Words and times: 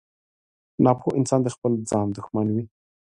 •ناپوه 0.83 1.15
انسان 1.19 1.39
د 1.43 1.47
خپل 1.55 1.71
ځان 1.89 2.07
دښمن 2.17 2.47
وي. 2.55 2.63